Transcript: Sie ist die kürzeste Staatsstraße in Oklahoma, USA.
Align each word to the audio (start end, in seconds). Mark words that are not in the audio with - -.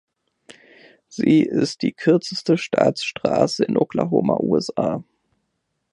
Sie 1.09 1.43
ist 1.43 1.83
die 1.83 1.91
kürzeste 1.91 2.57
Staatsstraße 2.57 3.63
in 3.63 3.77
Oklahoma, 3.77 4.39
USA. 4.39 5.03